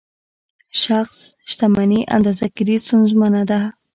شخص 0.83 1.19
شتمني 1.49 1.99
اندازه 2.15 2.45
ګیري 2.55 2.75
ستونزمنه 2.85 3.41
ده. 3.49 3.59